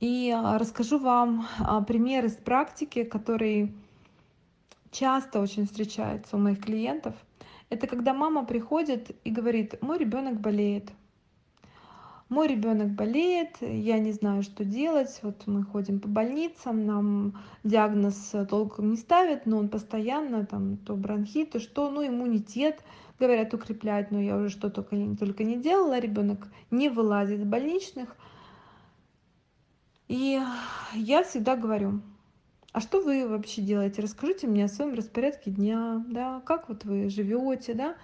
[0.00, 3.74] И а, расскажу вам а, пример из практики, который
[4.90, 7.14] часто очень встречается у моих клиентов.
[7.68, 10.90] Это когда мама приходит и говорит, мой ребенок болеет.
[12.30, 15.18] Мой ребенок болеет, я не знаю, что делать.
[15.22, 20.94] Вот мы ходим по больницам, нам диагноз толком не ставят, но он постоянно там то
[20.94, 22.82] бронхит, то что, ну иммунитет,
[23.18, 28.16] говорят, укреплять, но я уже что только, только не делала, ребенок не вылазит из больничных.
[30.10, 30.42] И
[30.94, 32.00] я всегда говорю,
[32.72, 34.02] а что вы вообще делаете?
[34.02, 37.94] Расскажите мне о своем распорядке дня, да, как вот вы живете, да.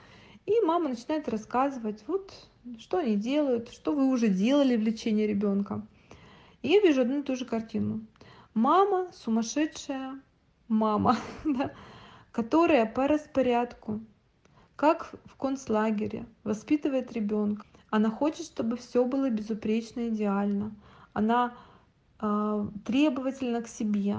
[0.47, 2.33] И мама начинает рассказывать, вот
[2.79, 5.85] что они делают, что вы уже делали в лечении ребенка.
[6.63, 8.07] И я вижу одну и ту же картину.
[8.55, 10.21] Мама, сумасшедшая
[10.69, 11.73] мама, да,
[12.31, 13.99] которая по распорядку,
[14.77, 17.67] как в концлагере, воспитывает ребенка.
[17.91, 20.73] Она хочет, чтобы все было безупречно, идеально.
[21.13, 21.57] Она
[22.19, 24.17] требовательна к себе,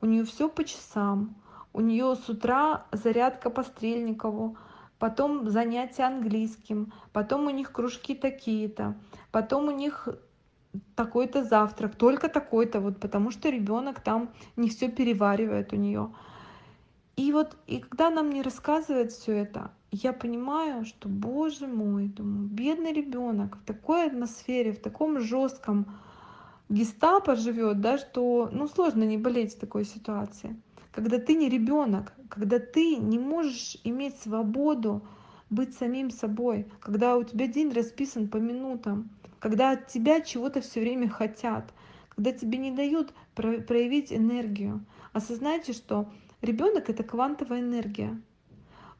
[0.00, 1.34] у нее все по часам,
[1.72, 4.56] у нее с утра зарядка по Стрельникову,
[4.98, 8.96] потом занятия английским, потом у них кружки такие-то,
[9.30, 10.08] потом у них
[10.94, 16.12] такой-то завтрак, только такой-то, вот потому что ребенок там не все переваривает у нее.
[17.16, 22.46] И вот, и когда нам не рассказывает все это, я понимаю, что, боже мой, думаю,
[22.48, 25.86] бедный ребенок в такой атмосфере, в таком жестком
[26.68, 30.60] гестапо живет, да, что ну, сложно не болеть в такой ситуации.
[30.92, 35.06] Когда ты не ребенок, когда ты не можешь иметь свободу
[35.50, 40.80] быть самим собой, когда у тебя день расписан по минутам, когда от тебя чего-то все
[40.80, 41.72] время хотят,
[42.08, 44.84] когда тебе не дают проявить энергию.
[45.12, 46.10] Осознайте, что
[46.42, 48.20] ребенок это квантовая энергия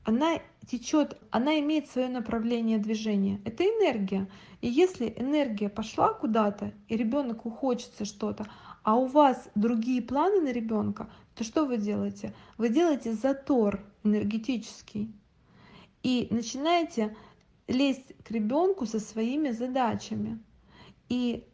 [0.08, 3.40] она течет, она имеет свое направление движения.
[3.44, 4.28] Это энергия.
[4.60, 8.46] И если энергия пошла куда-то, и ребенку хочется что-то,
[8.82, 12.34] а у вас другие планы на ребенка, то что вы делаете?
[12.56, 15.12] Вы делаете затор энергетический
[16.02, 17.16] и начинаете
[17.66, 20.38] лезть к ребенку со своими задачами.
[21.08, 21.44] И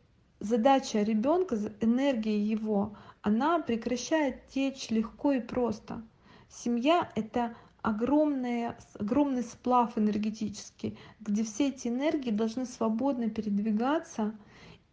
[0.41, 6.03] задача ребенка, энергия его, она прекращает течь легко и просто.
[6.49, 14.33] Семья— это огромная, огромный сплав энергетический, где все эти энергии должны свободно передвигаться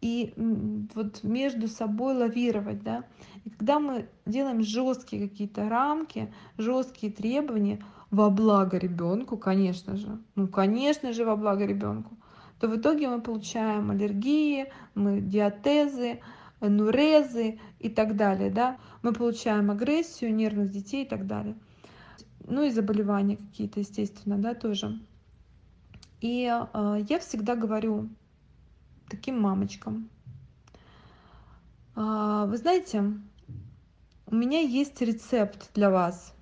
[0.02, 0.34] и
[0.94, 2.82] вот между собой лавировать.
[2.82, 3.04] Да?
[3.46, 10.46] И когда мы делаем жесткие какие-то рамки, жесткие требования во благо ребенку, конечно же, ну
[10.46, 12.14] конечно же во благо ребенку,
[12.60, 16.20] то в итоге мы получаем аллергии, мы диатезы,
[16.60, 18.50] нурезы и так далее.
[18.50, 18.76] Да?
[19.00, 21.56] Мы получаем агрессию нервных детей и так далее
[22.46, 24.98] ну и заболевания какие-то, естественно, да, тоже.
[26.20, 28.08] И э, я всегда говорю
[29.08, 30.08] таким мамочкам,
[31.96, 33.12] э, вы знаете,
[34.26, 36.34] у меня есть рецепт для вас.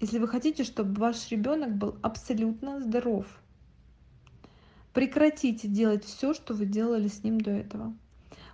[0.00, 3.26] Если вы хотите, чтобы ваш ребенок был абсолютно здоров,
[4.92, 7.94] прекратите делать все, что вы делали с ним до этого.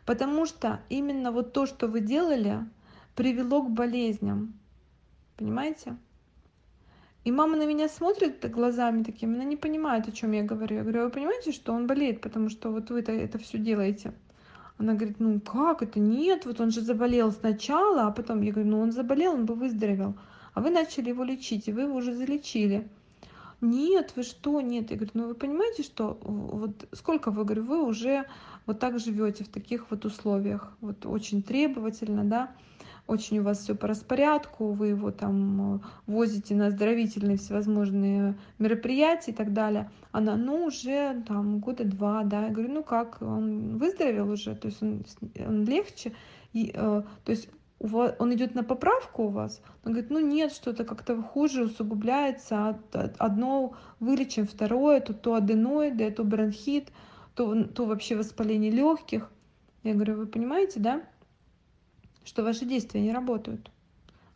[0.06, 2.66] Потому что именно вот то, что вы делали,
[3.14, 4.54] привело к болезням.
[5.36, 5.96] Понимаете?
[7.24, 10.76] И мама на меня смотрит глазами такими, она не понимает, о чем я говорю.
[10.76, 13.58] Я говорю, «А вы понимаете, что он болеет, потому что вот вы это, это все
[13.58, 14.14] делаете.
[14.78, 16.00] Она говорит, ну как это?
[16.00, 19.54] Нет, вот он же заболел сначала, а потом я говорю, ну он заболел, он бы
[19.54, 20.14] выздоровел.
[20.54, 22.88] А вы начали его лечить, и вы его уже залечили.
[23.60, 24.90] Нет, вы что, нет.
[24.90, 28.24] Я говорю, ну вы понимаете, что вот сколько вы, говорю, вы уже
[28.66, 32.52] вот так живете в таких вот условиях, вот очень требовательно, да,
[33.06, 39.32] очень у вас все по распорядку, вы его там э, возите на оздоровительные всевозможные мероприятия
[39.32, 39.90] и так далее.
[40.12, 42.46] Она, ну, уже там года два, да.
[42.46, 45.04] Я говорю, ну как, он выздоровел уже, то есть он,
[45.44, 46.12] он легче,
[46.52, 47.48] и, э, то есть
[47.80, 49.60] у вас, он идет на поправку у вас?
[49.84, 52.78] Он говорит, ну нет, что-то как-то хуже, усугубляется,
[53.18, 56.92] одно вылечим, второе, то то аденоиды, то бронхит,
[57.34, 59.32] то, то вообще воспаление легких.
[59.82, 61.02] Я говорю, вы понимаете, да?
[62.24, 63.70] что ваши действия не работают.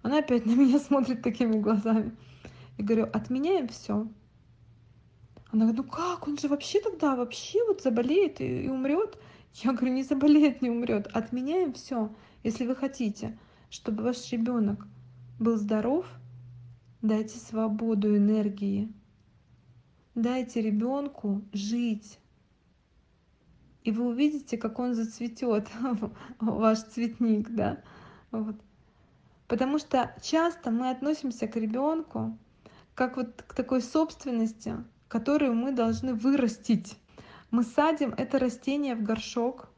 [0.03, 2.17] Она опять на меня смотрит такими глазами.
[2.77, 4.09] Я говорю, отменяем все.
[5.53, 9.17] Она говорит, ну как, он же вообще тогда вообще вот заболеет и, и умрет.
[9.63, 11.07] Я говорю, не заболеет, не умрет.
[11.13, 12.13] Отменяем все.
[12.43, 13.39] Если вы хотите,
[13.75, 14.87] чтобы ваш ребенок
[15.41, 16.06] был здоров,
[17.03, 18.88] дайте свободу энергии.
[20.15, 22.21] Дайте ребенку жить.
[23.82, 25.69] И вы увидите, как он зацветет,
[26.41, 27.82] ваш цветник, да.
[28.31, 28.55] Вот.
[29.49, 32.38] Потому что часто мы относимся к ребенку
[32.94, 34.77] как вот к такой собственности,
[35.09, 36.97] которую мы должны вырастить.
[37.50, 39.69] Мы садим это растение в горшок,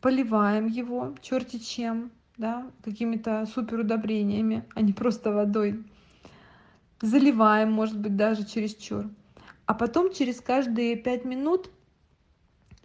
[0.00, 5.84] поливаем его черти чем, да, какими-то супер удобрениями, а не просто водой.
[7.02, 9.10] Заливаем, может быть, даже через чур.
[9.66, 11.70] А потом через каждые пять минут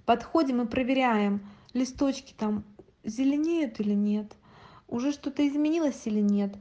[0.05, 2.65] подходим и проверяем, листочки там
[3.03, 4.33] зеленеют или нет,
[4.87, 6.55] уже что-то изменилось или нет.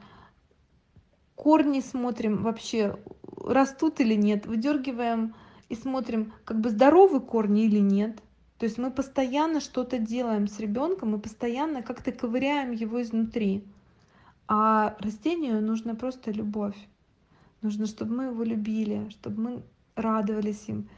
[1.35, 2.99] Корни смотрим вообще,
[3.39, 5.35] растут или нет, выдергиваем
[5.69, 8.23] и смотрим, как бы здоровы корни или нет.
[8.63, 13.65] То есть мы постоянно что-то делаем с ребенком, мы постоянно как-то ковыряем его изнутри.
[14.47, 16.77] А растению нужна просто любовь.
[17.61, 19.63] Нужно, чтобы мы его любили, чтобы мы
[19.97, 20.89] радовались им,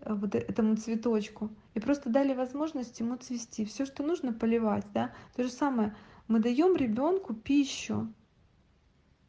[0.00, 1.48] э, вот э, этому цветочку.
[1.72, 3.64] И просто дали возможность ему цвести.
[3.64, 4.84] Все, что нужно, поливать.
[4.92, 5.10] Да?
[5.36, 5.96] То же самое,
[6.28, 8.12] мы даем ребенку пищу,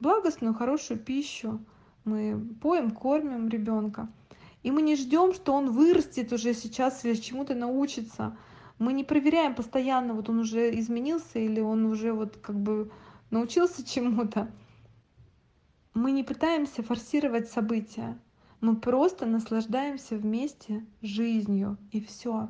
[0.01, 1.61] благостную, хорошую пищу.
[2.03, 4.09] Мы поем, кормим ребенка.
[4.67, 8.35] И мы не ждем, что он вырастет уже сейчас или чему-то научится.
[8.79, 12.91] Мы не проверяем постоянно, вот он уже изменился или он уже вот как бы
[13.29, 14.51] научился чему-то.
[15.93, 18.19] Мы не пытаемся форсировать события.
[18.59, 22.49] Мы просто наслаждаемся вместе жизнью и все.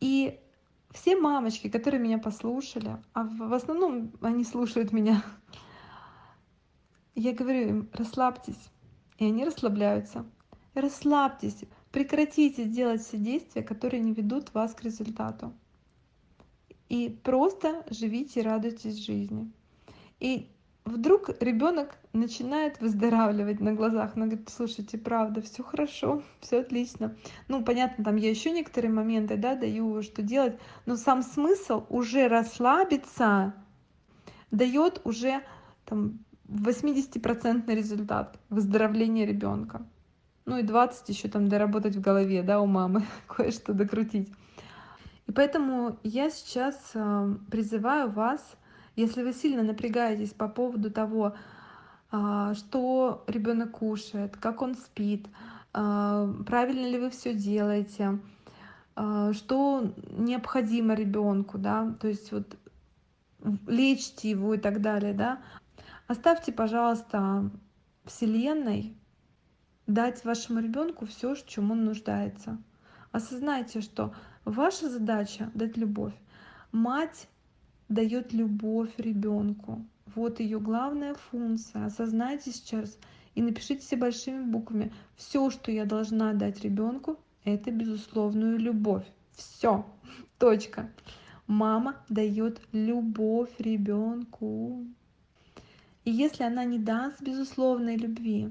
[0.00, 0.38] И
[0.90, 5.24] все мамочки, которые меня послушали, а в основном они слушают меня,
[7.14, 8.70] я говорю им, расслабьтесь.
[9.16, 10.26] И они расслабляются.
[10.74, 15.52] Расслабьтесь, прекратите делать все действия, которые не ведут вас к результату.
[16.88, 19.50] И просто живите и радуйтесь жизни.
[20.20, 20.50] И
[20.84, 24.16] вдруг ребенок начинает выздоравливать на глазах.
[24.16, 27.16] Она говорит, слушайте, правда, все хорошо, все отлично.
[27.48, 32.28] Ну, понятно, там я еще некоторые моменты, да, даю, что делать, но сам смысл уже
[32.28, 33.54] расслабиться
[34.50, 35.42] дает уже
[35.84, 36.18] там
[36.48, 39.86] 80% результат выздоровления ребенка
[40.46, 44.30] ну и 20 еще там доработать в голове, да, у мамы, кое-что докрутить.
[45.26, 48.56] И поэтому я сейчас э, призываю вас,
[48.94, 51.34] если вы сильно напрягаетесь по поводу того,
[52.12, 55.26] э, что ребенок кушает, как он спит,
[55.72, 58.18] э, правильно ли вы все делаете,
[59.32, 62.56] что необходимо ребенку, да, то есть вот
[63.66, 65.40] лечьте его и так далее, да,
[66.06, 67.50] оставьте, пожалуйста,
[68.04, 68.96] Вселенной
[69.86, 72.58] дать вашему ребенку все, в чем он нуждается.
[73.12, 74.14] Осознайте, что
[74.44, 76.14] ваша задача дать любовь.
[76.72, 77.28] Мать
[77.88, 79.84] дает любовь ребенку.
[80.14, 81.86] Вот ее главная функция.
[81.86, 82.98] Осознайте сейчас
[83.34, 84.92] и напишите все большими буквами.
[85.16, 89.06] Все, что я должна дать ребенку, это безусловную любовь.
[89.32, 89.86] Все.
[90.38, 90.90] Точка.
[91.46, 94.86] Мама дает любовь ребенку.
[96.04, 98.50] И если она не даст безусловной любви,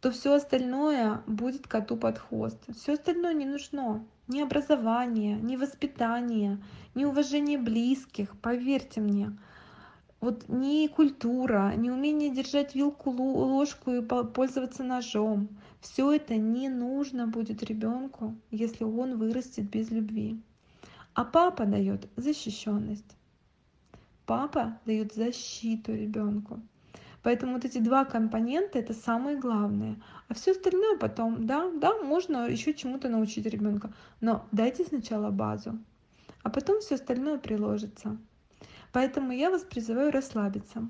[0.00, 2.58] то все остальное будет коту под хвост.
[2.74, 4.04] Все остальное не нужно.
[4.28, 6.62] Ни образование, ни воспитание,
[6.94, 9.36] ни уважение близких, поверьте мне.
[10.20, 15.48] Вот ни культура, ни умение держать вилку, ложку и пользоваться ножом.
[15.80, 20.40] Все это не нужно будет ребенку, если он вырастет без любви.
[21.14, 23.16] А папа дает защищенность.
[24.26, 26.60] Папа дает защиту ребенку.
[27.22, 29.96] Поэтому вот эти два компонента это самое главное.
[30.28, 33.92] А все остальное потом, да, да, можно еще чему-то научить ребенка.
[34.20, 35.78] Но дайте сначала базу,
[36.42, 38.16] а потом все остальное приложится.
[38.92, 40.88] Поэтому я вас призываю расслабиться.